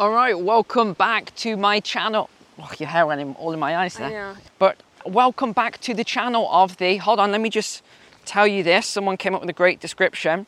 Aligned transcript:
All 0.00 0.12
right, 0.12 0.32
welcome 0.32 0.94
back 0.94 1.34
to 1.34 1.58
my 1.58 1.78
channel. 1.78 2.30
Oh, 2.58 2.70
your 2.78 2.88
hair 2.88 3.06
went 3.06 3.20
in, 3.20 3.34
all 3.34 3.52
in 3.52 3.58
my 3.58 3.76
eyes 3.76 3.98
there. 3.98 4.08
know. 4.08 4.36
But 4.58 4.82
welcome 5.04 5.52
back 5.52 5.78
to 5.82 5.92
the 5.92 6.04
channel 6.04 6.48
of 6.50 6.78
the, 6.78 6.96
hold 6.96 7.20
on, 7.20 7.32
let 7.32 7.42
me 7.42 7.50
just 7.50 7.82
tell 8.24 8.46
you 8.46 8.62
this. 8.62 8.86
Someone 8.86 9.18
came 9.18 9.34
up 9.34 9.42
with 9.42 9.50
a 9.50 9.52
great 9.52 9.78
description. 9.78 10.46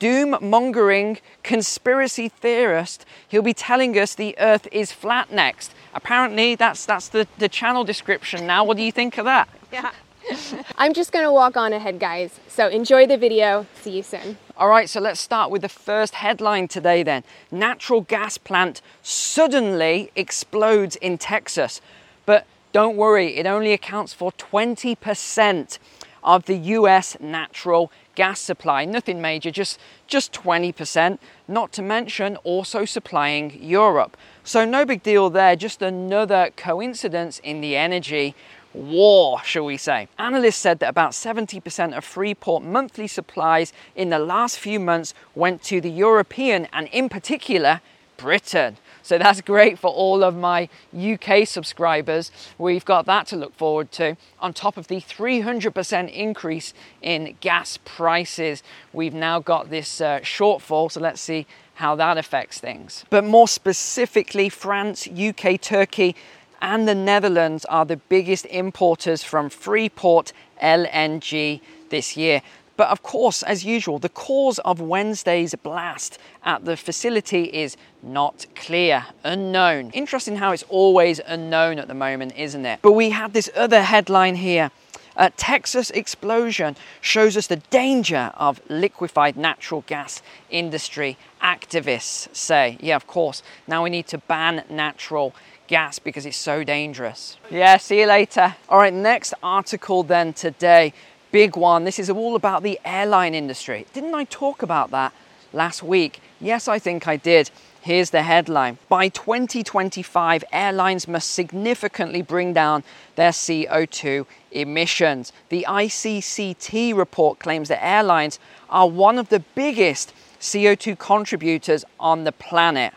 Doom 0.00 0.36
mongering 0.42 1.16
conspiracy 1.42 2.28
theorist. 2.28 3.06
He'll 3.26 3.40
be 3.40 3.54
telling 3.54 3.98
us 3.98 4.14
the 4.14 4.36
earth 4.38 4.68
is 4.70 4.92
flat 4.92 5.32
next. 5.32 5.72
Apparently, 5.94 6.54
that's, 6.54 6.84
that's 6.84 7.08
the, 7.08 7.26
the 7.38 7.48
channel 7.48 7.84
description 7.84 8.46
now. 8.46 8.64
What 8.64 8.76
do 8.76 8.82
you 8.82 8.92
think 8.92 9.16
of 9.16 9.24
that? 9.24 9.48
Yeah. 9.72 9.92
I'm 10.76 10.94
just 10.94 11.12
gonna 11.12 11.32
walk 11.32 11.56
on 11.56 11.72
ahead, 11.72 11.98
guys. 11.98 12.38
So 12.48 12.68
enjoy 12.68 13.06
the 13.06 13.16
video. 13.16 13.66
See 13.80 13.96
you 13.96 14.02
soon. 14.02 14.38
All 14.56 14.68
right, 14.68 14.88
so 14.88 15.00
let's 15.00 15.20
start 15.20 15.50
with 15.50 15.62
the 15.62 15.68
first 15.68 16.14
headline 16.16 16.68
today 16.68 17.02
then. 17.02 17.24
Natural 17.50 18.02
gas 18.02 18.38
plant 18.38 18.82
suddenly 19.02 20.10
explodes 20.16 20.96
in 20.96 21.18
Texas. 21.18 21.80
But 22.26 22.46
don't 22.72 22.96
worry, 22.96 23.36
it 23.36 23.46
only 23.46 23.72
accounts 23.72 24.12
for 24.12 24.32
20% 24.32 25.78
of 26.22 26.44
the 26.44 26.56
US 26.56 27.16
natural 27.20 27.90
gas 28.14 28.40
supply. 28.40 28.84
Nothing 28.84 29.20
major, 29.20 29.50
just 29.50 29.78
just 30.06 30.32
20%, 30.32 31.18
not 31.48 31.72
to 31.72 31.82
mention 31.82 32.36
also 32.38 32.84
supplying 32.84 33.58
Europe. 33.62 34.16
So 34.44 34.64
no 34.64 34.84
big 34.84 35.02
deal 35.02 35.30
there, 35.30 35.56
just 35.56 35.80
another 35.80 36.50
coincidence 36.56 37.38
in 37.42 37.60
the 37.60 37.76
energy 37.76 38.34
war, 38.72 39.42
shall 39.44 39.64
we 39.64 39.76
say. 39.76 40.08
Analysts 40.18 40.56
said 40.56 40.78
that 40.80 40.88
about 40.88 41.12
70% 41.12 41.96
of 41.96 42.04
Freeport 42.04 42.62
monthly 42.62 43.06
supplies 43.06 43.72
in 43.96 44.10
the 44.10 44.18
last 44.18 44.58
few 44.58 44.80
months 44.80 45.14
went 45.34 45.62
to 45.64 45.80
the 45.80 45.90
European 45.90 46.68
and, 46.72 46.88
in 46.88 47.08
particular, 47.08 47.80
Britain. 48.16 48.76
So 49.02 49.18
that's 49.18 49.40
great 49.40 49.78
for 49.78 49.90
all 49.90 50.22
of 50.22 50.36
my 50.36 50.68
UK 50.94 51.46
subscribers. 51.46 52.30
We've 52.58 52.84
got 52.84 53.06
that 53.06 53.26
to 53.28 53.36
look 53.36 53.54
forward 53.56 53.90
to. 53.92 54.16
On 54.40 54.52
top 54.52 54.76
of 54.76 54.88
the 54.88 55.00
300% 55.00 56.12
increase 56.12 56.74
in 57.00 57.36
gas 57.40 57.78
prices, 57.84 58.62
we've 58.92 59.14
now 59.14 59.40
got 59.40 59.70
this 59.70 60.00
uh, 60.00 60.20
shortfall. 60.20 60.92
So 60.92 61.00
let's 61.00 61.20
see 61.20 61.46
how 61.74 61.96
that 61.96 62.18
affects 62.18 62.60
things. 62.60 63.06
But 63.08 63.24
more 63.24 63.48
specifically, 63.48 64.50
France, 64.50 65.08
UK, 65.08 65.58
Turkey, 65.58 66.14
and 66.62 66.86
the 66.86 66.94
Netherlands 66.94 67.64
are 67.66 67.84
the 67.84 67.96
biggest 67.96 68.46
importers 68.46 69.22
from 69.22 69.50
Freeport 69.50 70.32
LNG 70.62 71.60
this 71.90 72.16
year. 72.16 72.42
But 72.76 72.88
of 72.88 73.02
course, 73.02 73.42
as 73.42 73.62
usual, 73.62 73.98
the 73.98 74.08
cause 74.08 74.58
of 74.60 74.80
Wednesday's 74.80 75.54
blast 75.54 76.18
at 76.44 76.64
the 76.64 76.78
facility 76.78 77.44
is 77.44 77.76
not 78.02 78.46
clear, 78.54 79.04
unknown. 79.22 79.90
Interesting 79.90 80.36
how 80.36 80.52
it's 80.52 80.62
always 80.62 81.20
unknown 81.26 81.78
at 81.78 81.88
the 81.88 81.94
moment, 81.94 82.32
isn't 82.38 82.64
it? 82.64 82.78
But 82.80 82.92
we 82.92 83.10
had 83.10 83.34
this 83.34 83.50
other 83.54 83.82
headline 83.82 84.36
here. 84.36 84.70
A 85.14 85.28
Texas 85.28 85.90
explosion 85.90 86.76
shows 87.02 87.36
us 87.36 87.48
the 87.48 87.56
danger 87.56 88.32
of 88.38 88.62
liquefied 88.70 89.36
natural 89.36 89.84
gas 89.86 90.22
industry. 90.48 91.18
Activists 91.42 92.34
say, 92.34 92.78
yeah, 92.80 92.96
of 92.96 93.06
course, 93.06 93.42
now 93.66 93.84
we 93.84 93.90
need 93.90 94.06
to 94.06 94.16
ban 94.16 94.64
natural 94.70 95.34
gas 95.70 95.98
because 95.98 96.26
it's 96.26 96.36
so 96.36 96.62
dangerous. 96.64 97.38
Yeah, 97.48 97.78
see 97.78 98.00
you 98.00 98.06
later. 98.06 98.56
All 98.68 98.78
right, 98.78 98.92
next 98.92 99.32
article 99.42 100.02
then 100.02 100.34
today. 100.34 100.92
Big 101.32 101.56
one. 101.56 101.84
This 101.84 101.98
is 101.98 102.10
all 102.10 102.34
about 102.34 102.62
the 102.62 102.78
airline 102.84 103.34
industry. 103.34 103.86
Didn't 103.94 104.14
I 104.14 104.24
talk 104.24 104.62
about 104.62 104.90
that 104.90 105.14
last 105.52 105.82
week? 105.82 106.20
Yes, 106.40 106.66
I 106.66 106.78
think 106.78 107.06
I 107.06 107.16
did. 107.16 107.50
Here's 107.82 108.10
the 108.10 108.22
headline 108.22 108.76
By 108.90 109.08
2025, 109.08 110.44
airlines 110.52 111.08
must 111.08 111.30
significantly 111.30 112.20
bring 112.20 112.52
down 112.52 112.82
their 113.16 113.30
CO2 113.30 114.26
emissions. 114.50 115.32
The 115.48 115.64
ICCT 115.66 116.94
report 116.94 117.38
claims 117.38 117.68
that 117.68 117.82
airlines 117.82 118.38
are 118.68 118.88
one 118.88 119.18
of 119.18 119.30
the 119.30 119.40
biggest 119.54 120.12
CO2 120.40 120.98
contributors 120.98 121.84
on 121.98 122.24
the 122.24 122.32
planet. 122.32 122.92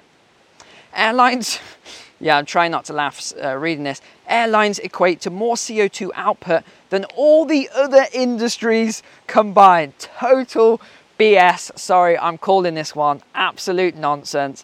Airlines, 0.94 1.59
yeah, 2.23 2.38
I'm 2.38 2.45
trying 2.45 2.72
not 2.72 2.85
to 2.85 2.94
laugh 2.94 3.34
uh, 3.44 3.57
reading 3.57 3.84
this. 3.84 4.01
Airlines 4.29 4.79
equate 4.79 5.19
to 5.22 5.29
more 5.29 5.56
CO2 5.56 6.09
output 6.16 6.63
than 6.89 7.03
all 7.17 7.44
the 7.44 7.69
other 7.75 8.06
industries 8.13 9.03
combined. 9.28 9.94
Total 10.00 10.79
BS. 11.19 11.78
Sorry, 11.78 12.17
I'm 12.17 12.38
calling 12.38 12.75
this 12.75 12.95
one 12.95 13.22
absolute 13.35 13.95
nonsense. 13.95 14.63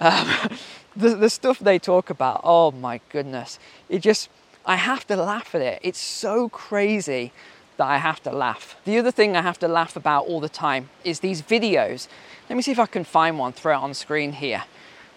Um, 0.00 0.28
the, 0.96 1.16
the 1.16 1.30
stuff 1.30 1.58
they 1.58 1.78
talk 1.78 2.10
about, 2.10 2.42
oh 2.44 2.70
my 2.70 3.00
goodness, 3.08 3.58
it 3.88 4.00
just, 4.00 4.28
I 4.66 4.76
have 4.76 5.06
to 5.06 5.16
laugh 5.16 5.54
at 5.54 5.62
it. 5.62 5.80
It's 5.82 5.98
so 5.98 6.50
crazy 6.50 7.32
that 7.76 7.86
I 7.86 7.98
have 7.98 8.22
to 8.22 8.30
laugh. 8.30 8.76
The 8.84 8.98
other 8.98 9.10
thing 9.10 9.36
I 9.36 9.42
have 9.42 9.58
to 9.60 9.68
laugh 9.68 9.96
about 9.96 10.26
all 10.26 10.40
the 10.40 10.48
time 10.48 10.90
is 11.02 11.20
these 11.20 11.42
videos. 11.42 12.08
Let 12.48 12.56
me 12.56 12.62
see 12.62 12.72
if 12.72 12.78
I 12.78 12.86
can 12.86 13.04
find 13.04 13.38
one, 13.38 13.52
throw 13.52 13.72
it 13.72 13.82
on 13.82 13.94
screen 13.94 14.32
here. 14.32 14.64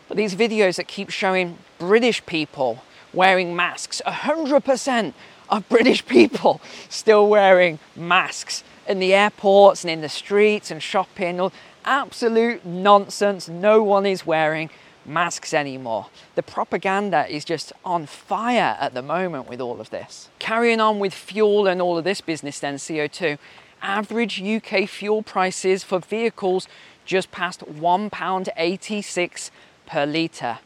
But 0.08 0.18
these 0.18 0.36
videos 0.36 0.78
that 0.78 0.88
keep 0.88 1.10
showing 1.10 1.58
British 1.78 2.26
people 2.26 2.84
wearing 3.14 3.56
masks, 3.56 4.02
100% 4.06 5.14
of 5.50 5.70
British 5.70 6.06
people 6.06 6.62
still 6.90 7.28
wearing 7.28 7.80
masks 7.96 8.64
in 8.88 9.00
the 9.00 9.14
airports 9.14 9.84
and 9.84 9.92
in 9.92 10.02
the 10.02 10.10
streets 10.10 10.72
and 10.72 10.82
shopping. 10.82 11.52
Absolute 11.86 12.66
nonsense. 12.66 13.48
No 13.48 13.84
one 13.84 14.06
is 14.06 14.26
wearing 14.26 14.70
masks 15.08 15.54
anymore. 15.54 16.08
The 16.36 16.44
propaganda 16.44 17.26
is 17.28 17.46
just 17.46 17.74
on 17.86 18.06
fire 18.06 18.78
at 18.80 18.94
the 18.94 19.02
moment 19.02 19.48
with 19.48 19.62
all 19.62 19.80
of 19.80 19.90
this. 19.90 20.30
Carrying 20.40 20.80
on 20.80 21.00
with 21.00 21.14
fuel 21.14 21.68
and 21.68 21.82
all 21.82 21.98
of 21.98 22.04
this 22.04 22.22
business, 22.22 22.60
then 22.60 22.76
CO2, 22.76 23.38
average 23.82 24.42
UK 24.42 24.88
fuel 24.88 25.22
prices 25.22 25.84
for 25.84 26.00
vehicles 26.00 26.68
just 27.06 27.32
past 27.32 27.62
£1.86 27.62 29.52
per 29.86 30.06
litre. 30.06 30.60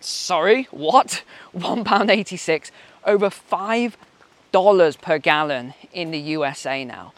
Sorry, 0.00 0.68
what? 0.70 1.22
£1.86, 1.56 2.70
over 3.04 3.30
$5 3.30 5.00
per 5.00 5.18
gallon 5.18 5.74
in 5.92 6.10
the 6.10 6.18
USA 6.18 6.84
now. 6.84 7.12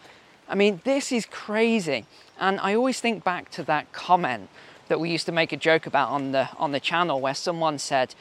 I 0.49 0.55
mean, 0.55 0.81
this 0.85 1.11
is 1.11 1.27
crazy. 1.27 2.07
And 2.39 2.61
I 2.61 2.75
always 2.75 3.01
think 3.01 3.25
back 3.25 3.51
to 3.53 3.63
that 3.65 3.93
comment 3.93 4.49
that 4.89 5.01
we 5.01 5.11
used 5.11 5.27
to 5.27 5.33
make 5.33 5.53
a 5.53 5.57
joke 5.57 5.87
about 5.87 6.11
on 6.11 6.33
the 6.33 6.49
on 6.59 6.73
the 6.73 6.81
channel 6.81 7.21
where 7.21 7.35
someone 7.35 7.79
said, 7.79 8.15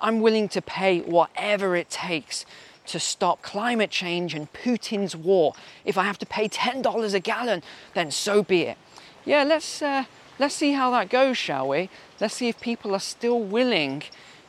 "I'm 0.00 0.20
willing 0.20 0.48
to 0.50 0.62
pay 0.62 1.00
whatever 1.00 1.76
it 1.76 1.90
takes 1.90 2.44
to 2.86 2.98
stop 2.98 3.42
climate 3.42 3.90
change 3.90 4.34
and 4.34 4.52
Putin's 4.52 5.14
war. 5.14 5.52
If 5.84 5.98
I 5.98 6.04
have 6.04 6.18
to 6.18 6.26
pay 6.26 6.48
$10 6.48 7.14
a 7.14 7.20
gallon, 7.20 7.62
then 7.94 8.10
so 8.10 8.42
be 8.42 8.62
it." 8.62 8.78
Yeah, 9.24 9.44
let's 9.44 9.82
uh, 9.82 10.04
let's 10.38 10.54
see 10.54 10.72
how 10.72 10.90
that 10.92 11.08
goes, 11.10 11.36
shall 11.36 11.68
we? 11.68 11.90
Let's 12.20 12.34
see 12.34 12.48
if 12.48 12.60
people 12.60 12.94
are 12.94 13.00
still 13.00 13.40
willing 13.40 14.02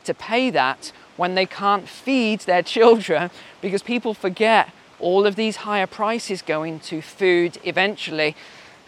to 0.04 0.14
pay 0.14 0.50
that 0.50 0.92
when 1.16 1.34
they 1.34 1.46
can't 1.46 1.88
feed 1.88 2.40
their 2.40 2.62
children 2.62 3.30
because 3.60 3.82
people 3.82 4.14
forget 4.14 4.70
all 4.98 5.26
of 5.26 5.36
these 5.36 5.56
higher 5.56 5.86
prices 5.86 6.42
go 6.42 6.62
into 6.62 7.00
food 7.02 7.58
eventually 7.64 8.36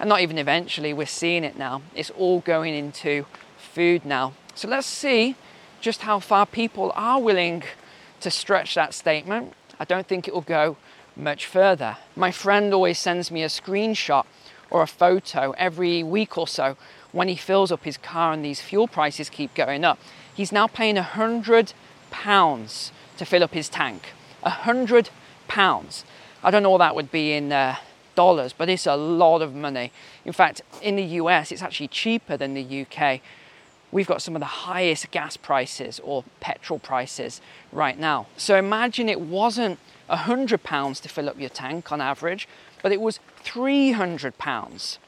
and 0.03 0.09
not 0.09 0.21
even 0.21 0.37
eventually, 0.37 0.93
we're 0.93 1.07
seeing 1.07 1.45
it 1.45 1.57
now. 1.57 1.81
It's 1.95 2.11
all 2.11 2.41
going 2.41 2.75
into 2.75 3.25
food 3.57 4.05
now. 4.05 4.33
So 4.57 4.67
let's 4.67 4.89
see 4.89 5.37
just 5.81 6.03
how 6.03 6.19
far 6.19 6.45
people 6.45 6.91
are 6.97 7.21
willing 7.21 7.63
to 8.21 8.29
stretch 8.29 8.75
that 8.75 8.95
statement. 8.95 9.53
I 9.79 9.85
don't 9.85 10.09
think 10.09 10.27
it 10.27 10.35
will 10.35 10.41
go 10.41 10.77
much 11.15 11.47
further. 11.47 11.99
My 12.17 12.33
friend 12.33 12.75
always 12.75 12.99
sends 12.99 13.31
me 13.31 13.45
a 13.45 13.47
screenshot 13.47 14.27
or 14.71 14.83
a 14.83 14.89
photo 14.89 15.53
every 15.53 16.03
week 16.03 16.37
or 16.37 16.49
so 16.49 16.77
when 17.13 17.29
he 17.29 17.37
fills 17.37 17.71
up 17.71 17.85
his 17.85 17.97
car 17.97 18.33
and 18.33 18.45
these 18.45 18.61
fuel 18.61 18.89
prices 18.89 19.31
keep 19.31 19.55
going 19.55 19.85
up. 19.85 20.01
He's 20.35 20.51
now 20.51 20.67
paying 20.67 20.99
a 20.99 21.05
hundred 21.05 21.75
pounds 22.11 22.91
to 23.19 23.25
fill 23.25 23.45
up 23.45 23.55
his 23.55 23.69
tank. 23.69 24.15
A 24.43 24.51
hundred 24.51 25.11
pounds. 25.47 26.05
I 26.43 26.51
don't 26.51 26.65
know 26.65 26.71
what 26.71 26.79
that 26.79 26.97
would 26.97 27.13
be 27.13 27.35
in 27.35 27.53
uh, 27.53 27.77
dollars, 28.15 28.53
but 28.53 28.69
it's 28.69 28.87
a 28.87 28.97
lot 28.97 29.43
of 29.43 29.55
money. 29.55 29.93
In 30.25 30.33
fact, 30.33 30.63
in 30.81 30.97
the 30.97 31.05
US, 31.21 31.53
it's 31.53 31.63
actually 31.63 31.89
cheaper 31.89 32.37
than 32.37 32.55
the 32.55 32.87
UK. 32.87 33.21
We've 33.91 34.07
got 34.07 34.23
some 34.23 34.35
of 34.35 34.41
the 34.41 34.47
highest 34.47 35.11
gas 35.11 35.37
prices 35.37 36.01
or 36.03 36.25
petrol 36.41 36.79
prices 36.79 37.41
right 37.73 37.99
now. 37.99 38.27
So 38.37 38.57
imagine 38.57 39.09
it 39.09 39.21
wasn't 39.21 39.79
£100 40.09 41.01
to 41.03 41.09
fill 41.09 41.29
up 41.29 41.39
your 41.39 41.51
tank 41.51 41.93
on 41.93 42.01
average, 42.01 42.49
but 42.83 42.93
it 42.93 43.01
was 43.01 43.21
£300. 43.45 44.99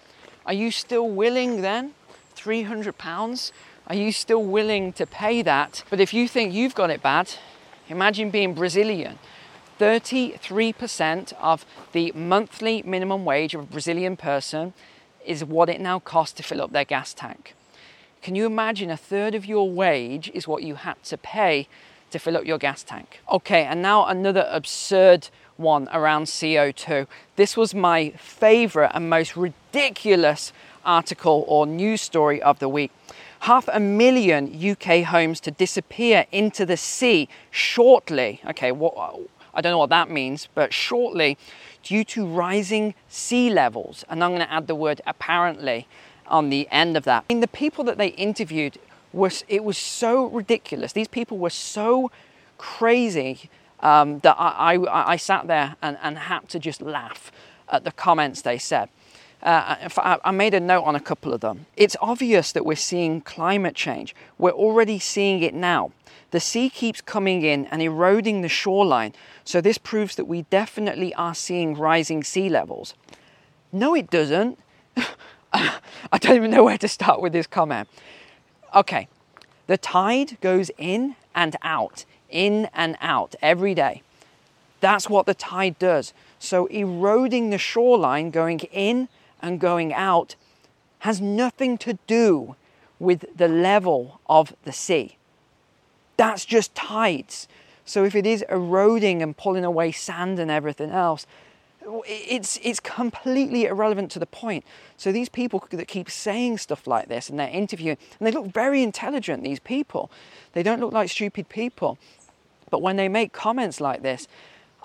Are 0.46 0.52
you 0.52 0.70
still 0.70 1.08
willing 1.08 1.62
then? 1.62 1.94
£300? 2.36 3.52
Are 3.86 3.94
you 3.94 4.12
still 4.12 4.42
willing 4.42 4.92
to 4.94 5.06
pay 5.06 5.42
that? 5.42 5.82
But 5.88 6.00
if 6.00 6.12
you 6.12 6.28
think 6.28 6.52
you've 6.52 6.74
got 6.74 6.90
it 6.90 7.02
bad, 7.02 7.30
imagine 7.88 8.30
being 8.30 8.54
Brazilian. 8.54 9.18
33% 9.78 11.32
of 11.40 11.66
the 11.92 12.12
monthly 12.12 12.82
minimum 12.82 13.24
wage 13.24 13.54
of 13.54 13.62
a 13.62 13.66
Brazilian 13.66 14.16
person 14.16 14.72
is 15.24 15.44
what 15.44 15.68
it 15.68 15.80
now 15.80 15.98
costs 15.98 16.34
to 16.36 16.42
fill 16.42 16.62
up 16.62 16.72
their 16.72 16.84
gas 16.84 17.14
tank. 17.14 17.54
Can 18.22 18.34
you 18.34 18.46
imagine 18.46 18.90
a 18.90 18.96
third 18.96 19.34
of 19.34 19.44
your 19.44 19.70
wage 19.70 20.30
is 20.32 20.48
what 20.48 20.62
you 20.62 20.76
had 20.76 21.02
to 21.04 21.18
pay 21.18 21.68
to 22.10 22.18
fill 22.18 22.36
up 22.36 22.46
your 22.46 22.58
gas 22.58 22.82
tank? 22.82 23.20
Okay, 23.30 23.64
and 23.64 23.82
now 23.82 24.06
another 24.06 24.48
absurd 24.50 25.28
one 25.56 25.88
around 25.92 26.24
CO2. 26.24 27.06
This 27.36 27.56
was 27.56 27.74
my 27.74 28.10
favorite 28.10 28.92
and 28.94 29.10
most 29.10 29.36
ridiculous 29.36 30.52
article 30.84 31.44
or 31.48 31.66
news 31.66 32.00
story 32.00 32.40
of 32.40 32.58
the 32.58 32.68
week. 32.68 32.90
Half 33.40 33.68
a 33.68 33.80
million 33.80 34.58
UK 34.58 35.04
homes 35.04 35.38
to 35.40 35.50
disappear 35.50 36.26
into 36.32 36.64
the 36.64 36.78
sea 36.78 37.28
shortly. 37.50 38.40
Okay, 38.46 38.72
what 38.72 38.96
I 39.54 39.60
don't 39.60 39.72
know 39.72 39.78
what 39.78 39.90
that 39.90 40.10
means, 40.10 40.48
but 40.54 40.72
shortly 40.72 41.38
due 41.82 42.04
to 42.04 42.26
rising 42.26 42.94
sea 43.08 43.50
levels. 43.50 44.04
And 44.08 44.22
I'm 44.22 44.30
going 44.30 44.40
to 44.40 44.52
add 44.52 44.66
the 44.66 44.74
word 44.74 45.00
apparently 45.06 45.86
on 46.26 46.50
the 46.50 46.68
end 46.70 46.96
of 46.96 47.04
that. 47.04 47.24
I 47.28 47.32
mean, 47.32 47.40
the 47.40 47.48
people 47.48 47.84
that 47.84 47.98
they 47.98 48.08
interviewed 48.08 48.78
was 49.12 49.44
it 49.48 49.62
was 49.62 49.78
so 49.78 50.26
ridiculous. 50.26 50.92
These 50.92 51.08
people 51.08 51.38
were 51.38 51.50
so 51.50 52.10
crazy 52.58 53.50
um, 53.80 54.20
that 54.20 54.36
I, 54.38 54.76
I, 54.76 55.12
I, 55.12 55.16
sat 55.16 55.46
there 55.46 55.76
and, 55.82 55.98
and 56.02 56.16
had 56.16 56.48
to 56.48 56.58
just 56.58 56.80
laugh 56.80 57.30
at 57.68 57.84
the 57.84 57.92
comments 57.92 58.42
they 58.42 58.56
said. 58.56 58.88
Uh, 59.44 59.90
I 60.24 60.30
made 60.30 60.54
a 60.54 60.60
note 60.60 60.84
on 60.84 60.96
a 60.96 61.00
couple 61.00 61.34
of 61.34 61.42
them. 61.42 61.66
It's 61.76 61.96
obvious 62.00 62.50
that 62.52 62.64
we're 62.64 62.76
seeing 62.76 63.20
climate 63.20 63.74
change. 63.74 64.14
We're 64.38 64.52
already 64.52 64.98
seeing 64.98 65.42
it 65.42 65.52
now. 65.52 65.92
The 66.30 66.40
sea 66.40 66.70
keeps 66.70 67.02
coming 67.02 67.42
in 67.42 67.66
and 67.66 67.82
eroding 67.82 68.40
the 68.40 68.48
shoreline, 68.48 69.12
so 69.44 69.60
this 69.60 69.76
proves 69.76 70.16
that 70.16 70.24
we 70.24 70.42
definitely 70.42 71.14
are 71.14 71.34
seeing 71.34 71.76
rising 71.76 72.24
sea 72.24 72.48
levels. 72.48 72.94
No, 73.70 73.94
it 73.94 74.10
doesn't. 74.10 74.58
I 75.52 76.18
don't 76.18 76.36
even 76.36 76.50
know 76.50 76.64
where 76.64 76.78
to 76.78 76.88
start 76.88 77.20
with 77.20 77.34
this 77.34 77.46
comment. 77.46 77.88
Okay, 78.74 79.08
the 79.66 79.76
tide 79.76 80.40
goes 80.40 80.70
in 80.78 81.16
and 81.34 81.54
out, 81.62 82.06
in 82.30 82.70
and 82.72 82.96
out 83.00 83.34
every 83.42 83.74
day. 83.74 84.02
That's 84.80 85.10
what 85.10 85.26
the 85.26 85.34
tide 85.34 85.78
does. 85.78 86.14
So 86.38 86.66
eroding 86.66 87.50
the 87.50 87.58
shoreline, 87.58 88.30
going 88.30 88.60
in 88.72 89.08
and 89.44 89.60
going 89.60 89.92
out 89.92 90.34
has 91.00 91.20
nothing 91.20 91.76
to 91.78 91.98
do 92.06 92.56
with 92.98 93.26
the 93.36 93.48
level 93.48 94.20
of 94.26 94.54
the 94.64 94.72
sea. 94.72 95.16
That's 96.16 96.44
just 96.44 96.74
tides. 96.74 97.46
So 97.84 98.04
if 98.04 98.14
it 98.14 98.24
is 98.24 98.42
eroding 98.48 99.22
and 99.22 99.36
pulling 99.36 99.64
away 99.64 99.92
sand 99.92 100.38
and 100.38 100.50
everything 100.50 100.90
else, 100.90 101.26
it's 102.06 102.58
it's 102.62 102.80
completely 102.80 103.66
irrelevant 103.66 104.10
to 104.12 104.18
the 104.18 104.26
point. 104.26 104.64
So 104.96 105.12
these 105.12 105.28
people 105.28 105.62
that 105.70 105.86
keep 105.86 106.08
saying 106.08 106.56
stuff 106.58 106.86
like 106.86 107.08
this 107.08 107.28
and 107.28 107.38
they're 107.38 107.48
interviewing, 107.48 107.98
and 108.18 108.26
they 108.26 108.32
look 108.32 108.46
very 108.46 108.82
intelligent. 108.82 109.42
These 109.42 109.60
people, 109.60 110.10
they 110.54 110.62
don't 110.62 110.80
look 110.80 110.94
like 110.94 111.10
stupid 111.10 111.50
people, 111.50 111.98
but 112.70 112.80
when 112.80 112.96
they 112.96 113.08
make 113.08 113.34
comments 113.34 113.82
like 113.82 114.00
this, 114.00 114.26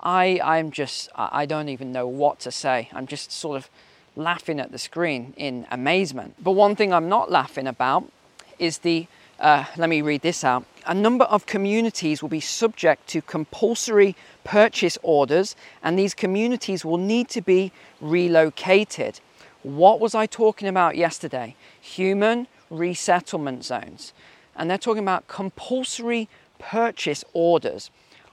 I 0.02 0.38
I'm 0.44 0.70
just 0.70 1.08
I 1.14 1.46
don't 1.46 1.70
even 1.70 1.90
know 1.92 2.06
what 2.06 2.38
to 2.40 2.52
say. 2.52 2.90
I'm 2.92 3.06
just 3.06 3.32
sort 3.32 3.56
of 3.56 3.70
laughing 4.16 4.60
at 4.60 4.72
the 4.72 4.78
screen 4.78 5.34
in 5.36 5.66
amazement. 5.70 6.34
But 6.42 6.52
one 6.52 6.76
thing 6.76 6.92
I'm 6.92 7.08
not 7.08 7.30
laughing 7.30 7.66
about 7.66 8.10
is 8.58 8.78
the, 8.78 9.06
uh, 9.38 9.64
let 9.76 9.88
me 9.88 10.02
read 10.02 10.22
this 10.22 10.44
out. 10.44 10.64
A 10.86 10.94
number 10.94 11.24
of 11.26 11.46
communities 11.46 12.22
will 12.22 12.28
be 12.28 12.40
subject 12.40 13.06
to 13.08 13.22
compulsory 13.22 14.16
purchase 14.44 14.98
orders, 15.02 15.56
and 15.82 15.98
these 15.98 16.14
communities 16.14 16.84
will 16.84 16.98
need 16.98 17.28
to 17.30 17.40
be 17.40 17.72
relocated. 18.00 19.20
What 19.62 20.00
was 20.00 20.14
I 20.14 20.26
talking 20.26 20.68
about 20.68 20.96
yesterday? 20.96 21.54
Human 21.80 22.46
resettlement 22.70 23.64
zones. 23.64 24.12
And 24.56 24.70
they're 24.70 24.78
talking 24.78 25.02
about 25.02 25.28
compulsory 25.28 26.28
purchase 26.58 27.24
orders 27.32 27.90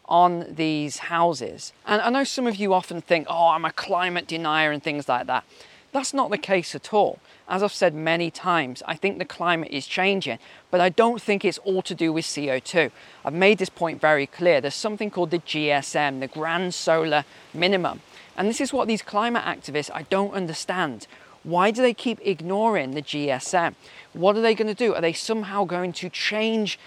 on 0.08 0.46
these 0.50 0.98
houses. 0.98 1.74
And 1.86 2.02
I 2.02 2.10
know 2.10 2.24
some 2.24 2.48
of 2.48 2.56
you 2.56 2.74
often 2.74 3.02
think, 3.02 3.28
oh, 3.30 3.50
I'm 3.50 3.66
a 3.66 3.72
climate 3.72 4.28
denier 4.28 4.72
and 4.72 4.82
things 4.82 5.10
like 5.10 5.28
that. 5.28 5.44
That's 5.92 6.14
not 6.14 6.30
the 6.30 6.38
case 6.38 6.76
at 6.76 6.94
all. 6.94 7.20
As 7.50 7.64
I've 7.64 7.74
said 7.74 7.96
many 7.96 8.30
times, 8.30 8.84
I 8.86 8.96
think 8.96 9.18
the 9.18 9.26
climate 9.26 9.70
is 9.72 9.88
changing, 9.88 10.38
but 10.70 10.82
I 10.82 10.90
don't 10.90 11.22
think 11.22 11.46
it's 11.46 11.58
all 11.60 11.82
to 11.82 11.96
do 11.96 12.12
with 12.12 12.26
CO2. 12.26 12.92
I've 13.24 13.34
made 13.34 13.58
this 13.58 13.70
point 13.70 14.02
very 14.02 14.28
clear. 14.28 14.60
There's 14.60 14.76
something 14.76 15.10
called 15.10 15.32
the 15.32 15.40
GSM, 15.40 16.20
the 16.20 16.28
Grand 16.28 16.74
Solar 16.74 17.24
Minimum. 17.54 18.02
And 18.36 18.50
this 18.50 18.62
is 18.62 18.74
what 18.74 18.88
these 18.88 19.02
climate 19.02 19.44
activists 19.44 19.90
I 19.94 20.04
don't 20.04 20.34
understand. 20.34 21.08
Why 21.44 21.72
do 21.72 21.82
they 21.82 21.94
keep 21.94 22.20
ignoring 22.22 22.92
the 22.92 23.02
GSM? 23.02 23.76
What 24.12 24.36
are 24.36 24.42
they 24.42 24.54
going 24.54 24.68
to 24.68 24.74
do? 24.74 24.94
Are 24.94 25.02
they 25.02 25.14
somehow 25.14 25.64
going 25.64 25.94
to 25.94 26.10
change 26.10 26.78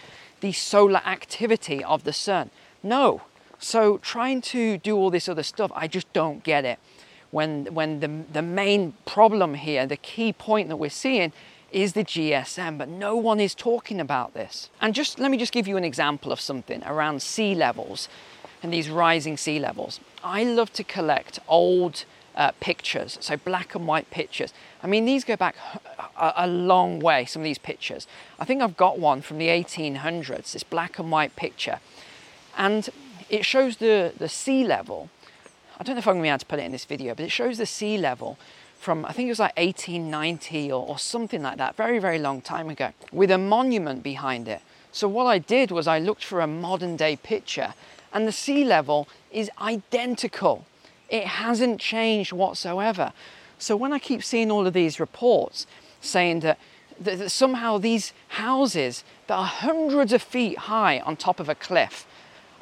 the 0.40 0.52
solar 0.52 1.00
activity 1.06 1.82
of 1.82 2.04
the 2.04 2.12
sun? 2.12 2.50
No. 2.82 3.22
So 3.58 3.98
trying 3.98 4.40
to 4.42 4.78
do 4.78 4.96
all 4.96 5.10
this 5.10 5.28
other 5.28 5.42
stuff, 5.42 5.70
I 5.74 5.86
just 5.86 6.10
don't 6.12 6.42
get 6.42 6.64
it. 6.64 6.78
When, 7.30 7.66
when 7.66 8.00
the, 8.00 8.08
the 8.32 8.42
main 8.42 8.94
problem 9.04 9.54
here, 9.54 9.86
the 9.86 9.96
key 9.96 10.32
point 10.32 10.68
that 10.68 10.76
we're 10.76 10.90
seeing 10.90 11.32
is 11.70 11.92
the 11.92 12.04
GSM, 12.04 12.78
but 12.78 12.88
no 12.88 13.16
one 13.16 13.38
is 13.38 13.54
talking 13.54 14.00
about 14.00 14.34
this. 14.34 14.70
And 14.80 14.94
just 14.94 15.18
let 15.18 15.30
me 15.30 15.36
just 15.36 15.52
give 15.52 15.68
you 15.68 15.76
an 15.76 15.84
example 15.84 16.32
of 16.32 16.40
something 16.40 16.82
around 16.84 17.22
sea 17.22 17.54
levels 17.54 18.08
and 18.62 18.72
these 18.72 18.90
rising 18.90 19.36
sea 19.36 19.58
levels. 19.58 20.00
I 20.24 20.42
love 20.42 20.72
to 20.74 20.84
collect 20.84 21.38
old 21.48 22.04
uh, 22.34 22.52
pictures, 22.60 23.18
so 23.20 23.36
black 23.36 23.74
and 23.74 23.86
white 23.86 24.10
pictures. 24.10 24.52
I 24.82 24.86
mean, 24.86 25.04
these 25.04 25.24
go 25.24 25.36
back 25.36 25.56
a, 26.16 26.32
a, 26.38 26.46
long 26.46 27.00
way, 27.00 27.24
some 27.24 27.42
of 27.42 27.44
these 27.44 27.58
pictures. 27.58 28.06
I 28.38 28.44
think 28.44 28.62
I've 28.62 28.76
got 28.76 28.98
one 28.98 29.20
from 29.20 29.38
the 29.38 29.48
1800s, 29.48 30.52
this 30.52 30.62
black 30.62 30.98
and 30.98 31.10
white 31.10 31.36
picture. 31.36 31.80
And 32.56 32.88
it 33.28 33.44
shows 33.44 33.76
the, 33.76 34.12
the 34.18 34.28
sea 34.28 34.64
level. 34.64 35.08
I 35.78 35.84
don't 35.84 35.94
know 35.94 36.00
if 36.00 36.08
I'm 36.08 36.14
going 36.14 36.22
to 36.22 36.26
be 36.26 36.28
able 36.28 36.38
to 36.38 36.46
put 36.46 36.58
it 36.58 36.64
in 36.64 36.72
this 36.72 36.84
video, 36.84 37.14
but 37.14 37.24
it 37.24 37.32
shows 37.32 37.58
the 37.58 37.66
sea 37.66 37.96
level 37.96 38.38
from, 38.78 39.04
I 39.04 39.12
think 39.12 39.26
it 39.26 39.30
was 39.30 39.38
like 39.38 39.56
1890 39.56 40.72
or, 40.72 40.86
or 40.86 40.98
something 40.98 41.42
like 41.42 41.58
that, 41.58 41.76
very, 41.76 41.98
very 41.98 42.18
long 42.18 42.40
time 42.40 42.68
ago, 42.68 42.92
with 43.12 43.30
a 43.30 43.38
monument 43.38 44.02
behind 44.02 44.48
it. 44.48 44.62
So 44.92 45.06
what 45.06 45.24
I 45.24 45.38
did 45.38 45.70
was 45.70 45.86
I 45.86 45.98
looked 45.98 46.24
for 46.24 46.40
a 46.40 46.46
modern 46.46 46.96
day 46.96 47.16
picture 47.16 47.74
and 48.12 48.26
the 48.26 48.32
sea 48.32 48.64
level 48.64 49.06
is 49.30 49.50
identical. 49.60 50.66
It 51.08 51.26
hasn't 51.26 51.80
changed 51.80 52.32
whatsoever. 52.32 53.12
So 53.58 53.76
when 53.76 53.92
I 53.92 53.98
keep 53.98 54.24
seeing 54.24 54.50
all 54.50 54.66
of 54.66 54.72
these 54.72 54.98
reports 54.98 55.66
saying 56.00 56.40
that, 56.40 56.58
that, 56.98 57.18
that 57.18 57.30
somehow 57.30 57.78
these 57.78 58.12
houses 58.28 59.04
that 59.26 59.34
are 59.34 59.44
hundreds 59.44 60.12
of 60.12 60.22
feet 60.22 60.56
high 60.58 61.00
on 61.00 61.16
top 61.16 61.38
of 61.38 61.48
a 61.48 61.54
cliff 61.54 62.06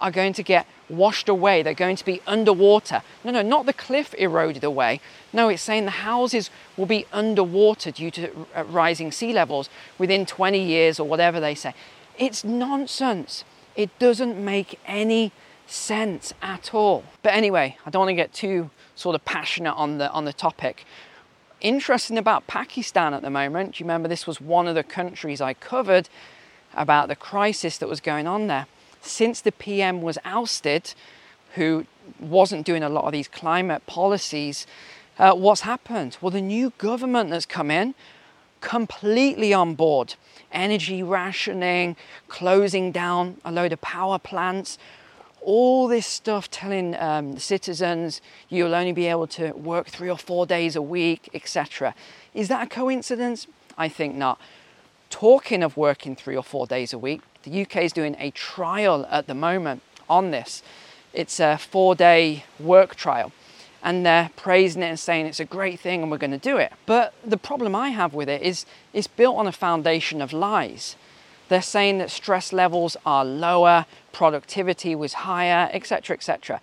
are 0.00 0.11
going 0.11 0.33
to 0.35 0.43
get 0.43 0.67
washed 0.88 1.28
away. 1.28 1.62
They're 1.62 1.75
going 1.75 1.97
to 1.97 2.05
be 2.05 2.21
underwater. 2.26 3.02
No, 3.25 3.31
no, 3.31 3.43
not 3.43 3.67
the 3.67 3.73
cliff 3.73 4.14
eroded 4.14 4.64
away. 4.64 5.00
No, 5.33 5.49
it's 5.49 5.62
saying 5.62 5.85
the 5.85 5.90
houses 5.90 6.50
will 6.76 6.87
be 6.87 7.07
underwater 7.12 7.90
due 7.90 8.11
to 8.12 8.47
uh, 8.55 8.64
rising 8.64 9.12
sea 9.12 9.33
levels 9.33 9.69
within 9.99 10.26
20 10.26 10.62
years 10.62 10.99
or 10.99 11.09
whatever 11.09 11.40
they 11.40 11.55
say. 11.55 11.75
It's 12.19 12.45
nonsense. 12.45 13.45
It 13.76 13.97
doesn't 13.99 14.43
make 14.43 14.78
any 14.87 15.33
sense 15.67 16.33
at 16.43 16.75
all. 16.75 17.05
But 17.23 17.35
anyway, 17.35 17.76
I 17.85 17.90
don't 17.90 18.00
want 18.00 18.11
to 18.11 18.14
get 18.14 18.33
too 18.33 18.71
sort 18.95 19.14
of 19.14 19.25
passionate 19.25 19.75
on 19.75 19.99
the 19.99 20.11
on 20.11 20.25
the 20.25 20.33
topic. 20.33 20.85
Interesting 21.61 22.19
about 22.19 22.47
Pakistan 22.47 23.14
at 23.14 23.23
the 23.23 23.31
moment. 23.31 23.75
Do 23.75 23.83
you 23.83 23.85
remember 23.85 24.09
this 24.09 24.26
was 24.26 24.40
one 24.40 24.67
of 24.67 24.75
the 24.75 24.85
countries 24.85 25.40
I 25.40 25.55
covered 25.55 26.09
about 26.75 27.09
the 27.09 27.17
crisis 27.17 27.78
that 27.78 27.88
was 27.88 28.00
going 28.00 28.26
on 28.26 28.47
there? 28.47 28.67
Since 29.02 29.40
the 29.40 29.52
PM 29.52 30.02
was 30.02 30.19
ousted, 30.25 30.95
who 31.55 31.87
wasn't 32.21 32.67
doing 32.67 32.83
a 32.83 32.88
lot 32.88 33.05
of 33.05 33.12
these 33.12 33.28
climate 33.28 33.87
policies, 33.87 34.67
uh, 35.19 35.35
what's 35.35 35.62
happened? 35.62 36.17
Well, 36.21 36.31
the 36.31 36.40
new 36.40 36.73
government 36.78 37.31
that's 37.31 37.47
come 37.47 37.71
in, 37.71 37.95
completely 38.61 39.52
on 39.52 39.75
board. 39.75 40.14
Energy 40.52 41.02
rationing, 41.02 41.97
closing 42.28 42.93
down 42.93 43.38
a 43.45 43.52
load 43.52 43.73
of 43.73 43.81
power 43.81 44.19
plants, 44.19 44.78
all 45.40 45.88
this 45.88 46.07
stuff 46.07 46.50
telling 46.50 46.97
um, 46.97 47.38
citizens 47.38 48.21
you'll 48.49 48.75
only 48.75 48.93
be 48.93 49.07
able 49.07 49.26
to 49.26 49.52
work 49.52 49.88
three 49.88 50.11
or 50.11 50.19
four 50.19 50.47
days 50.47 50.76
a 50.76 50.83
week, 50.83 51.28
etc. 51.35 51.95
Is 52.35 52.49
that 52.49 52.67
a 52.67 52.69
coincidence? 52.69 53.47
I 53.76 53.88
think 53.88 54.14
not. 54.14 54.40
Talking 55.11 55.62
of 55.62 55.76
working 55.76 56.17
three 56.17 56.37
or 56.37 56.43
four 56.43 56.67
days 56.67 56.93
a 56.93 56.99
week, 56.99 57.23
the 57.49 57.62
UK 57.62 57.76
is 57.78 57.93
doing 57.93 58.17
a 58.19 58.31
trial 58.31 59.07
at 59.11 59.26
the 59.26 59.35
moment 59.35 59.83
on 60.09 60.31
this. 60.31 60.62
It's 61.12 61.40
a 61.40 61.57
four 61.57 61.95
day 61.95 62.45
work 62.61 62.95
trial 62.95 63.33
and 63.83 64.05
they're 64.05 64.31
praising 64.37 64.83
it 64.83 64.87
and 64.87 64.99
saying 64.99 65.26
it's 65.26 65.40
a 65.40 65.45
great 65.45 65.81
thing 65.81 66.02
and 66.02 66.11
we're 66.11 66.19
going 66.19 66.33
to 66.33 66.38
do 66.38 66.57
it. 66.57 66.73
But 66.87 67.14
the 67.25 67.37
problem 67.37 67.75
I 67.75 67.90
have 67.90 68.12
with 68.12 68.28
it 68.28 68.43
is 68.43 68.67
it's 68.93 69.07
built 69.07 69.37
on 69.37 69.47
a 69.47 69.52
foundation 69.52 70.21
of 70.21 70.33
lies. 70.33 70.97
They're 71.49 71.62
saying 71.62 71.99
that 71.99 72.11
stress 72.11 72.52
levels 72.52 72.97
are 73.07 73.25
lower, 73.25 73.87
productivity 74.12 74.95
was 74.95 75.14
higher, 75.14 75.71
etc., 75.73 76.14
etc. 76.14 76.61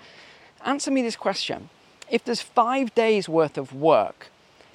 Answer 0.64 0.92
me 0.92 1.02
this 1.02 1.16
question. 1.16 1.70
If 2.10 2.24
there's 2.24 2.42
five 2.42 2.94
days 2.94 3.28
worth 3.28 3.58
of 3.58 3.74
work, 3.74 4.28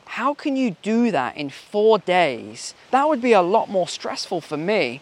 how 0.06 0.34
can 0.34 0.56
you 0.56 0.76
do 0.82 1.12
that 1.12 1.36
in 1.36 1.50
four 1.50 2.00
days? 2.00 2.74
That 2.90 3.08
would 3.08 3.22
be 3.22 3.32
a 3.32 3.42
lot 3.42 3.68
more 3.68 3.86
stressful 3.86 4.40
for 4.40 4.56
me, 4.56 5.00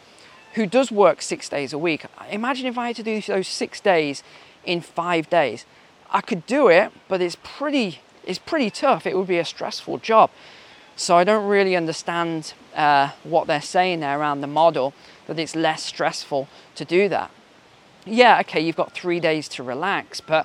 who 0.58 0.66
does 0.66 0.90
work 0.90 1.22
six 1.22 1.48
days 1.48 1.72
a 1.72 1.78
week. 1.78 2.04
Imagine 2.30 2.66
if 2.66 2.76
I 2.76 2.88
had 2.88 2.96
to 2.96 3.02
do 3.04 3.22
those 3.22 3.46
six 3.46 3.80
days 3.80 4.24
in 4.64 4.80
five 4.80 5.30
days. 5.30 5.64
I 6.10 6.20
could 6.20 6.46
do 6.46 6.66
it, 6.66 6.90
but 7.06 7.22
it's 7.22 7.36
pretty, 7.44 8.00
it's 8.24 8.40
pretty 8.40 8.68
tough. 8.68 9.06
It 9.06 9.16
would 9.16 9.28
be 9.28 9.38
a 9.38 9.44
stressful 9.44 9.98
job. 9.98 10.30
So 10.96 11.16
I 11.16 11.22
don't 11.22 11.46
really 11.46 11.76
understand 11.76 12.54
uh, 12.74 13.10
what 13.22 13.46
they're 13.46 13.62
saying 13.62 14.00
there 14.00 14.18
around 14.18 14.40
the 14.40 14.48
model, 14.48 14.94
that 15.28 15.38
it's 15.38 15.54
less 15.54 15.84
stressful 15.84 16.48
to 16.74 16.84
do 16.84 17.08
that. 17.08 17.30
Yeah, 18.04 18.40
okay, 18.40 18.60
you've 18.60 18.74
got 18.74 18.90
three 18.92 19.20
days 19.20 19.48
to 19.50 19.62
relax, 19.62 20.20
but 20.20 20.44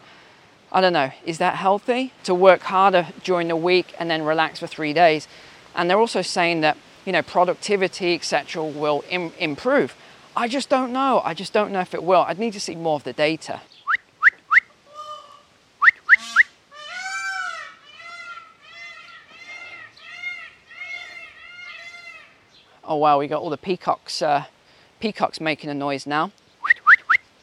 I 0.72 0.80
don't 0.80 0.94
know, 0.94 1.12
is 1.26 1.40
that 1.40 1.56
healthy 1.56 2.14
to 2.24 2.36
work 2.36 2.62
harder 2.62 3.08
during 3.24 3.48
the 3.48 3.56
week 3.56 3.96
and 3.98 4.12
then 4.12 4.24
relax 4.24 4.60
for 4.60 4.68
three 4.68 4.94
days? 4.94 5.28
And 5.76 5.90
they're 5.90 6.00
also 6.00 6.22
saying 6.22 6.62
that, 6.62 6.78
you 7.04 7.12
know, 7.12 7.24
productivity, 7.24 8.14
etc., 8.14 8.64
will 8.64 9.04
Im- 9.10 9.34
improve. 9.40 9.96
I 10.36 10.48
just 10.48 10.68
don't 10.70 10.92
know. 10.92 11.22
I 11.24 11.34
just 11.34 11.54
don't 11.54 11.72
know 11.72 11.80
if 11.80 11.94
it 11.94 12.04
will. 12.04 12.22
I'd 12.22 12.40
need 12.40 12.54
to 12.54 12.60
see 12.60 12.76
more 12.76 12.96
of 12.96 13.04
the 13.04 13.14
data. 13.14 13.62
Oh 22.86 22.98
wow, 22.98 23.18
we 23.20 23.28
got 23.28 23.42
all 23.42 23.50
the 23.50 23.58
peacocks, 23.58 24.22
uh, 24.22 24.46
peacocks 25.00 25.40
making 25.40 25.70
a 25.70 25.74
noise 25.74 26.06
now. 26.06 26.32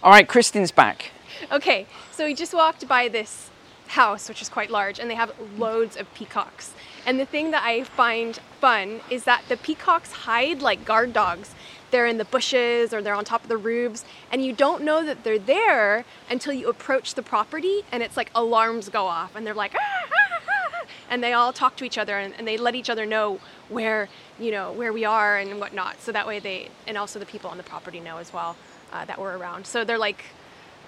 All 0.02 0.10
right, 0.10 0.28
Kristen's 0.28 0.70
back. 0.70 1.10
Okay, 1.50 1.86
so 2.12 2.24
we 2.24 2.34
just 2.34 2.52
walked 2.52 2.86
by 2.86 3.08
this 3.08 3.49
house, 3.90 4.28
which 4.28 4.40
is 4.40 4.48
quite 4.48 4.70
large, 4.70 4.98
and 4.98 5.10
they 5.10 5.14
have 5.14 5.32
loads 5.58 5.96
of 5.96 6.12
peacocks. 6.14 6.72
And 7.06 7.18
the 7.18 7.26
thing 7.26 7.50
that 7.50 7.62
I 7.64 7.84
find 7.84 8.36
fun 8.60 9.00
is 9.10 9.24
that 9.24 9.42
the 9.48 9.56
peacocks 9.56 10.12
hide 10.12 10.62
like 10.62 10.84
guard 10.84 11.12
dogs. 11.12 11.54
They're 11.90 12.06
in 12.06 12.18
the 12.18 12.24
bushes 12.24 12.94
or 12.94 13.02
they're 13.02 13.14
on 13.14 13.24
top 13.24 13.42
of 13.42 13.48
the 13.48 13.56
roofs, 13.56 14.04
and 14.30 14.44
you 14.44 14.52
don't 14.52 14.84
know 14.84 15.04
that 15.04 15.24
they're 15.24 15.40
there 15.40 16.04
until 16.30 16.52
you 16.52 16.68
approach 16.68 17.14
the 17.14 17.22
property, 17.22 17.82
and 17.90 18.02
it's 18.02 18.16
like 18.16 18.30
alarms 18.34 18.88
go 18.88 19.06
off, 19.06 19.34
and 19.34 19.44
they're 19.44 19.54
like, 19.54 19.74
ah, 19.74 20.08
ah, 20.12 20.40
ah, 20.48 20.86
and 21.10 21.22
they 21.24 21.32
all 21.32 21.52
talk 21.52 21.74
to 21.76 21.84
each 21.84 21.98
other, 21.98 22.16
and, 22.16 22.32
and 22.38 22.46
they 22.46 22.56
let 22.56 22.76
each 22.76 22.90
other 22.90 23.06
know 23.06 23.40
where 23.68 24.08
you 24.38 24.52
know 24.52 24.70
where 24.72 24.92
we 24.92 25.04
are 25.04 25.36
and 25.36 25.58
whatnot. 25.58 26.00
So 26.00 26.12
that 26.12 26.26
way 26.28 26.38
they, 26.38 26.68
and 26.86 26.96
also 26.96 27.18
the 27.18 27.26
people 27.26 27.50
on 27.50 27.56
the 27.56 27.64
property 27.64 27.98
know 27.98 28.18
as 28.18 28.32
well 28.32 28.56
uh, 28.92 29.04
that 29.06 29.18
we're 29.18 29.36
around. 29.36 29.66
So 29.66 29.84
they're 29.84 29.98
like 29.98 30.24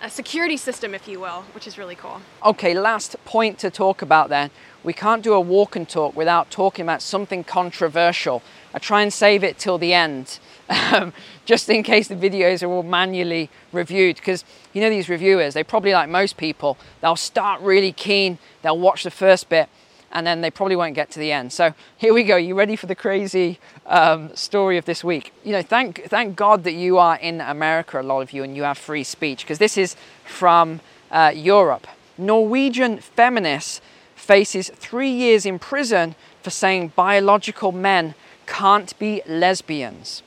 a 0.02 0.10
security 0.10 0.56
system, 0.56 0.94
if 0.94 1.06
you 1.06 1.20
will, 1.20 1.42
which 1.54 1.66
is 1.66 1.78
really 1.78 1.94
cool. 1.94 2.20
Okay, 2.44 2.74
last 2.74 3.14
point 3.24 3.58
to 3.60 3.70
talk 3.70 4.02
about 4.02 4.28
then. 4.28 4.50
We 4.82 4.92
can't 4.92 5.22
do 5.22 5.32
a 5.32 5.40
walk 5.40 5.76
and 5.76 5.88
talk 5.88 6.16
without 6.16 6.50
talking 6.50 6.82
about 6.82 7.00
something 7.00 7.44
controversial. 7.44 8.42
I 8.74 8.80
try 8.80 9.02
and 9.02 9.12
save 9.12 9.44
it 9.44 9.58
till 9.58 9.78
the 9.78 9.94
end, 9.94 10.40
um, 10.68 11.12
just 11.44 11.68
in 11.68 11.84
case 11.84 12.08
the 12.08 12.16
videos 12.16 12.64
are 12.64 12.66
all 12.66 12.82
manually 12.82 13.48
reviewed. 13.70 14.16
Because 14.16 14.44
you 14.72 14.80
know, 14.80 14.90
these 14.90 15.08
reviewers, 15.08 15.54
they 15.54 15.62
probably 15.62 15.92
like 15.92 16.08
most 16.08 16.36
people, 16.36 16.76
they'll 17.00 17.14
start 17.14 17.60
really 17.60 17.92
keen, 17.92 18.38
they'll 18.62 18.78
watch 18.78 19.04
the 19.04 19.10
first 19.10 19.48
bit, 19.48 19.68
and 20.12 20.26
then 20.26 20.40
they 20.40 20.50
probably 20.50 20.76
won't 20.76 20.94
get 20.94 21.10
to 21.12 21.18
the 21.18 21.32
end. 21.32 21.52
So 21.52 21.74
here 21.96 22.14
we 22.14 22.22
go. 22.22 22.36
You 22.36 22.54
ready 22.54 22.76
for 22.76 22.86
the 22.86 22.94
crazy 22.94 23.58
um, 23.86 24.34
story 24.34 24.76
of 24.76 24.84
this 24.84 25.02
week? 25.02 25.32
You 25.44 25.52
know, 25.52 25.62
thank 25.62 26.04
thank 26.04 26.36
God 26.36 26.64
that 26.64 26.72
you 26.72 26.98
are 26.98 27.16
in 27.16 27.40
America, 27.40 28.00
a 28.00 28.02
lot 28.02 28.20
of 28.20 28.32
you, 28.32 28.42
and 28.42 28.56
you 28.56 28.62
have 28.62 28.78
free 28.78 29.04
speech 29.04 29.42
because 29.42 29.58
this 29.58 29.76
is 29.76 29.96
from 30.24 30.80
uh, 31.10 31.32
Europe. 31.34 31.86
Norwegian 32.18 32.98
feminist 32.98 33.82
faces 34.14 34.70
three 34.76 35.10
years 35.10 35.44
in 35.44 35.58
prison 35.58 36.14
for 36.42 36.50
saying 36.50 36.92
biological 36.94 37.72
men 37.72 38.14
can't 38.46 38.96
be 38.98 39.22
lesbians. 39.26 40.22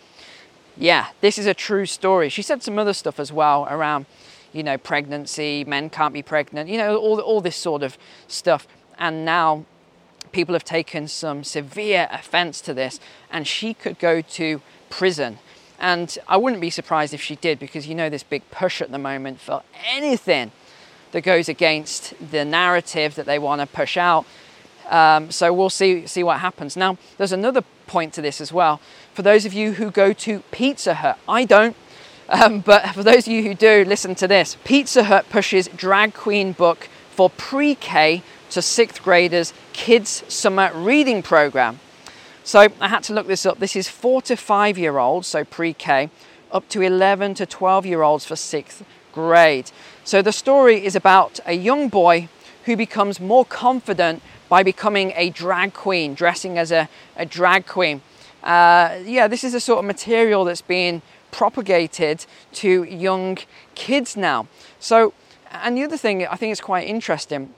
Yeah, 0.77 1.08
this 1.22 1.38
is 1.38 1.46
a 1.46 1.54
true 1.54 1.86
story. 1.86 2.27
She 2.30 2.42
said 2.42 2.62
some 2.62 2.77
other 2.77 2.94
stuff 2.94 3.20
as 3.20 3.32
well 3.32 3.65
around, 3.70 4.06
you 4.51 4.63
know, 4.63 4.77
pregnancy, 4.77 5.63
men 5.63 5.89
can't 5.89 6.13
be 6.13 6.22
pregnant, 6.22 6.70
you 6.70 6.77
know, 6.77 6.98
all, 6.98 7.20
all 7.22 7.39
this 7.39 7.56
sort 7.56 7.84
of 7.84 7.98
stuff. 8.27 8.68
And 8.98 9.24
now 9.24 9.65
people 10.36 10.54
have 10.54 10.65
taken 10.65 11.08
some 11.08 11.46
severe 11.46 12.10
offense 12.12 12.60
to 12.60 12.74
this, 12.74 13.00
and 13.32 13.48
she 13.48 13.74
could 13.74 13.98
go 13.98 14.20
to 14.20 14.62
prison. 14.89 15.39
And 15.80 16.18
I 16.27 16.36
wouldn't 16.36 16.60
be 16.60 16.70
surprised 16.70 17.13
if 17.13 17.22
she 17.22 17.38
did, 17.38 17.58
because 17.58 17.88
you 17.88 17.96
know 17.96 18.10
this 18.10 18.22
big 18.24 18.44
push 18.51 18.82
at 18.82 18.92
the 18.92 18.98
moment 18.98 19.39
for 19.39 19.63
anything 19.86 20.51
that 21.13 21.22
goes 21.22 21.48
against 21.48 22.13
the 22.20 22.44
narrative 22.44 23.15
that 23.15 23.25
they 23.25 23.39
want 23.39 23.62
to 23.62 23.68
push 23.68 23.96
out. 23.96 24.25
Um, 24.89 25.32
so 25.32 25.54
we'll 25.54 25.70
see 25.70 26.06
see 26.06 26.22
what 26.22 26.42
happens. 26.42 26.75
Now, 26.75 26.98
there's 27.18 27.32
another 27.32 27.63
point 27.88 28.13
to 28.15 28.22
this 28.22 28.42
as 28.42 28.51
well. 28.51 28.82
For 29.13 29.22
those 29.22 29.46
of 29.46 29.54
you 29.54 29.74
who 29.74 29.89
go 29.89 30.12
to 30.12 30.39
Pizza 30.51 30.96
Hut, 30.96 31.18
I 31.30 31.46
don't, 31.46 31.77
um, 32.27 32.60
but 32.72 32.89
for 32.89 33.04
those 33.04 33.25
of 33.25 33.32
you 33.32 33.42
who 33.44 33.54
do, 33.54 33.86
listen 33.88 34.15
to 34.15 34.27
this. 34.27 34.58
Pizza 34.65 35.06
Hut 35.06 35.30
pushes 35.30 35.70
drag 35.70 36.13
queen 36.13 36.51
book 36.51 36.89
for 37.10 37.30
pre-K 37.30 38.22
to 38.52 38.62
sixth 38.62 39.04
graders 39.04 39.54
kids 39.74 40.24
summer 40.28 40.72
reading 40.74 41.22
program. 41.22 41.80
So 42.44 42.68
I 42.80 42.88
had 42.88 43.04
to 43.04 43.14
look 43.14 43.28
this 43.28 43.46
up. 43.46 43.60
This 43.60 43.75
is 43.75 43.90
four 43.90 44.22
to 44.24 44.36
five 44.36 44.78
year 44.78 45.00
olds, 45.00 45.28
so 45.28 45.44
pre 45.44 45.74
K, 45.74 46.10
up 46.52 46.70
to 46.70 46.82
11 46.82 47.34
to 47.36 47.46
12 47.46 47.86
year 47.86 48.04
olds 48.04 48.25
for 48.25 48.36
sixth 48.36 48.84
grade. 49.12 49.72
So 50.04 50.22
the 50.22 50.32
story 50.32 50.86
is 50.86 50.96
about 50.96 51.40
a 51.46 51.54
young 51.54 51.90
boy 51.90 52.30
who 52.66 52.75
becomes 52.75 53.20
more 53.20 53.46
confident 53.46 54.22
by 54.48 54.62
becoming 54.62 55.14
a 55.16 55.32
drag 55.32 55.74
queen, 55.74 56.14
dressing 56.14 56.58
as 56.58 56.72
a, 56.72 56.88
a 57.16 57.25
drag 57.25 57.66
queen. 57.66 58.02
Uh, 58.44 59.00
yeah, 59.04 59.28
this 59.28 59.44
is 59.44 59.56
a 59.56 59.60
sort 59.60 59.80
of 59.80 59.86
material 59.86 60.44
that's 60.44 60.62
being 60.62 61.02
propagated 61.32 62.25
to 62.54 62.84
young 62.84 63.40
kids 63.74 64.16
now. 64.16 64.48
So, 64.80 65.14
and 65.52 65.75
the 65.75 65.84
other 65.84 65.98
thing 65.98 66.28
I 66.28 66.36
think 66.36 66.52
is 66.52 66.62
quite 66.62 66.88
interesting 66.88 67.54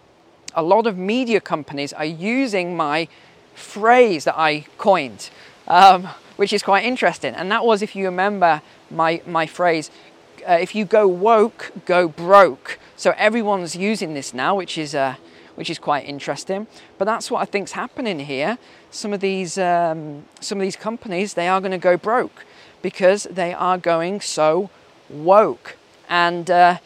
a 0.53 0.63
lot 0.63 0.87
of 0.87 0.97
media 0.97 1.39
companies 1.39 1.93
are 1.93 2.05
using 2.05 2.75
my 2.75 3.07
phrase 3.53 4.25
that 4.25 4.37
I 4.37 4.65
coined, 4.77 5.29
um, 5.67 6.09
which 6.35 6.53
is 6.53 6.63
quite 6.63 6.85
interesting. 6.85 7.33
And 7.33 7.51
that 7.51 7.65
was, 7.65 7.81
if 7.81 7.95
you 7.95 8.05
remember 8.05 8.61
my, 8.89 9.21
my 9.25 9.45
phrase, 9.45 9.89
uh, 10.47 10.53
if 10.53 10.75
you 10.75 10.85
go 10.85 11.07
woke, 11.07 11.71
go 11.85 12.07
broke. 12.07 12.79
So 12.95 13.13
everyone's 13.17 13.75
using 13.75 14.13
this 14.13 14.33
now, 14.33 14.55
which 14.55 14.77
is, 14.77 14.95
uh, 14.95 15.15
which 15.55 15.69
is 15.69 15.79
quite 15.79 16.05
interesting. 16.05 16.67
But 16.97 17.05
that's 17.05 17.29
what 17.29 17.41
I 17.41 17.45
think's 17.45 17.73
happening 17.73 18.19
here. 18.19 18.57
Some 18.91 19.13
of 19.13 19.19
these, 19.19 19.57
um, 19.57 20.25
some 20.39 20.59
of 20.59 20.61
these 20.61 20.75
companies, 20.75 21.33
they 21.33 21.47
are 21.47 21.59
going 21.59 21.71
to 21.71 21.77
go 21.77 21.97
broke 21.97 22.45
because 22.81 23.23
they 23.23 23.53
are 23.53 23.77
going 23.77 24.21
so 24.21 24.69
woke. 25.09 25.75
And 26.09 26.49
uh, 26.49 26.77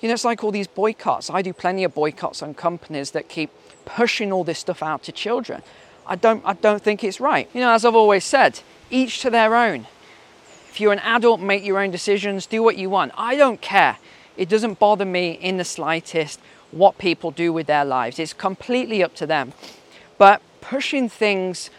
you 0.00 0.08
know, 0.08 0.14
it's 0.14 0.24
like 0.24 0.44
all 0.44 0.50
these 0.50 0.66
boycotts. 0.66 1.30
I 1.30 1.42
do 1.42 1.52
plenty 1.52 1.84
of 1.84 1.94
boycotts 1.94 2.42
on 2.42 2.54
companies 2.54 3.12
that 3.12 3.28
keep 3.28 3.50
pushing 3.84 4.32
all 4.32 4.44
this 4.44 4.58
stuff 4.58 4.82
out 4.82 5.02
to 5.04 5.12
children. 5.12 5.62
I 6.06 6.16
don't, 6.16 6.42
I 6.44 6.52
don't 6.52 6.82
think 6.82 7.02
it's 7.02 7.20
right. 7.20 7.48
You 7.54 7.60
know, 7.60 7.72
as 7.72 7.84
I've 7.84 7.94
always 7.94 8.24
said, 8.24 8.60
each 8.90 9.20
to 9.22 9.30
their 9.30 9.56
own. 9.56 9.86
If 10.70 10.80
you're 10.80 10.92
an 10.92 10.98
adult, 11.00 11.40
make 11.40 11.64
your 11.64 11.78
own 11.78 11.90
decisions, 11.90 12.46
do 12.46 12.62
what 12.62 12.76
you 12.76 12.90
want. 12.90 13.12
I 13.16 13.36
don't 13.36 13.60
care. 13.60 13.96
It 14.36 14.48
doesn't 14.48 14.78
bother 14.78 15.06
me 15.06 15.32
in 15.32 15.56
the 15.56 15.64
slightest 15.64 16.38
what 16.70 16.98
people 16.98 17.30
do 17.30 17.52
with 17.52 17.66
their 17.66 17.84
lives. 17.84 18.18
It's 18.18 18.34
completely 18.34 19.02
up 19.02 19.14
to 19.16 19.26
them. 19.26 19.54
But 20.18 20.42
pushing 20.60 21.08
things 21.08 21.70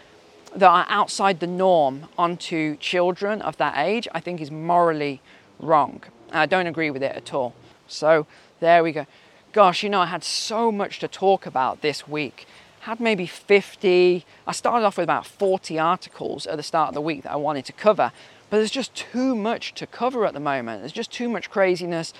that 0.54 0.68
are 0.68 0.86
outside 0.88 1.40
the 1.40 1.46
norm 1.46 2.06
onto 2.16 2.76
children 2.78 3.40
of 3.42 3.56
that 3.58 3.74
age, 3.76 4.08
I 4.12 4.20
think 4.20 4.40
is 4.40 4.50
morally 4.50 5.20
wrong. 5.60 6.02
I 6.32 6.46
don't 6.46 6.66
agree 6.66 6.90
with 6.90 7.02
it 7.02 7.14
at 7.14 7.32
all. 7.32 7.54
So 7.88 8.26
there 8.60 8.82
we 8.82 8.92
go. 8.92 9.06
Gosh, 9.52 9.82
you 9.82 9.90
know, 9.90 10.00
I 10.00 10.06
had 10.06 10.22
so 10.22 10.70
much 10.70 10.98
to 11.00 11.08
talk 11.08 11.46
about 11.46 11.80
this 11.80 12.06
week. 12.06 12.46
Had 12.80 13.00
maybe 13.00 13.26
50, 13.26 14.24
I 14.46 14.52
started 14.52 14.86
off 14.86 14.98
with 14.98 15.04
about 15.04 15.26
40 15.26 15.78
articles 15.78 16.46
at 16.46 16.56
the 16.56 16.62
start 16.62 16.88
of 16.88 16.94
the 16.94 17.00
week 17.00 17.22
that 17.22 17.32
I 17.32 17.36
wanted 17.36 17.64
to 17.64 17.72
cover, 17.72 18.12
but 18.50 18.58
there's 18.58 18.70
just 18.70 18.94
too 18.94 19.34
much 19.34 19.74
to 19.74 19.86
cover 19.86 20.24
at 20.26 20.34
the 20.34 20.40
moment. 20.40 20.82
There's 20.82 20.92
just 20.92 21.10
too 21.10 21.28
much 21.28 21.50
craziness, 21.50 22.14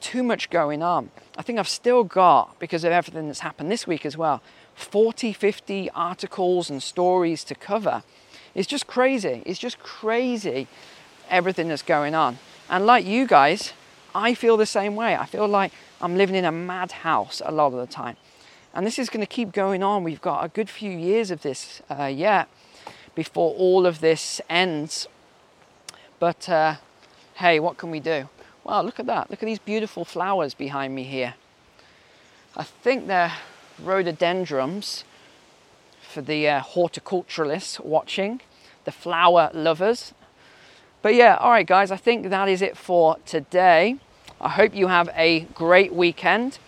too 0.00 0.22
much 0.22 0.48
going 0.50 0.82
on. 0.82 1.10
I 1.36 1.42
think 1.42 1.58
I've 1.58 1.68
still 1.68 2.04
got, 2.04 2.58
because 2.58 2.84
of 2.84 2.92
everything 2.92 3.26
that's 3.26 3.40
happened 3.40 3.70
this 3.70 3.86
week 3.86 4.06
as 4.06 4.16
well, 4.16 4.42
40, 4.74 5.32
50 5.32 5.90
articles 5.90 6.70
and 6.70 6.82
stories 6.82 7.44
to 7.44 7.54
cover. 7.54 8.02
It's 8.54 8.68
just 8.68 8.86
crazy. 8.86 9.42
It's 9.44 9.58
just 9.58 9.78
crazy 9.80 10.66
everything 11.30 11.68
that's 11.68 11.82
going 11.82 12.14
on. 12.14 12.38
And 12.68 12.86
like 12.86 13.04
you 13.04 13.26
guys, 13.26 13.72
I 14.14 14.34
feel 14.34 14.56
the 14.56 14.66
same 14.66 14.94
way. 14.94 15.16
I 15.16 15.26
feel 15.26 15.48
like 15.48 15.72
I'm 16.00 16.16
living 16.16 16.36
in 16.36 16.44
a 16.44 16.52
madhouse 16.52 17.42
a 17.44 17.50
lot 17.50 17.68
of 17.68 17.80
the 17.80 17.86
time. 17.86 18.16
And 18.72 18.86
this 18.86 18.98
is 18.98 19.08
going 19.08 19.20
to 19.20 19.26
keep 19.26 19.52
going 19.52 19.82
on. 19.82 20.04
We've 20.04 20.20
got 20.20 20.44
a 20.44 20.48
good 20.48 20.68
few 20.68 20.90
years 20.90 21.30
of 21.30 21.42
this 21.42 21.82
uh, 21.90 22.04
yet 22.04 22.48
before 23.14 23.54
all 23.54 23.86
of 23.86 24.00
this 24.00 24.40
ends. 24.48 25.06
But 26.18 26.48
uh, 26.48 26.76
hey, 27.34 27.60
what 27.60 27.76
can 27.76 27.90
we 27.90 28.00
do? 28.00 28.28
Wow, 28.64 28.82
look 28.82 28.98
at 28.98 29.06
that. 29.06 29.30
Look 29.30 29.42
at 29.42 29.46
these 29.46 29.58
beautiful 29.58 30.04
flowers 30.04 30.54
behind 30.54 30.94
me 30.94 31.04
here. 31.04 31.34
I 32.56 32.62
think 32.62 33.06
they're 33.06 33.32
rhododendrons 33.82 35.04
for 36.00 36.22
the 36.22 36.48
uh, 36.48 36.60
horticulturalists 36.62 37.80
watching, 37.84 38.40
the 38.84 38.92
flower 38.92 39.50
lovers. 39.52 40.14
But 41.04 41.16
yeah, 41.16 41.36
all 41.38 41.50
right, 41.50 41.66
guys, 41.66 41.90
I 41.90 41.98
think 41.98 42.30
that 42.30 42.48
is 42.48 42.62
it 42.62 42.78
for 42.78 43.18
today. 43.26 43.96
I 44.40 44.48
hope 44.48 44.74
you 44.74 44.86
have 44.86 45.10
a 45.14 45.40
great 45.54 45.92
weekend. 45.92 46.58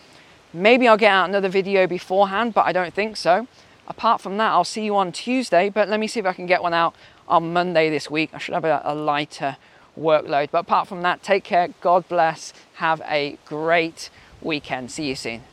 Maybe 0.52 0.86
I'll 0.86 0.98
get 0.98 1.10
out 1.10 1.30
another 1.30 1.48
video 1.48 1.86
beforehand, 1.86 2.52
but 2.52 2.66
I 2.66 2.72
don't 2.72 2.92
think 2.92 3.16
so. 3.16 3.48
Apart 3.88 4.20
from 4.20 4.36
that, 4.36 4.50
I'll 4.50 4.62
see 4.62 4.84
you 4.84 4.94
on 4.94 5.10
Tuesday, 5.10 5.70
but 5.70 5.88
let 5.88 5.98
me 5.98 6.06
see 6.06 6.20
if 6.20 6.26
I 6.26 6.34
can 6.34 6.44
get 6.44 6.62
one 6.62 6.74
out 6.74 6.94
on 7.26 7.54
Monday 7.54 7.88
this 7.88 8.10
week. 8.10 8.28
I 8.34 8.36
should 8.36 8.52
have 8.52 8.66
a, 8.66 8.94
lighter 8.94 9.56
workload. 9.98 10.50
But 10.50 10.58
apart 10.58 10.86
from 10.86 11.00
that, 11.00 11.22
take 11.22 11.42
care, 11.42 11.68
God 11.80 12.06
bless, 12.06 12.52
have 12.74 13.00
a 13.06 13.38
great 13.46 14.10
weekend. 14.42 14.90
See 14.90 15.08
you 15.08 15.14
soon. 15.14 15.44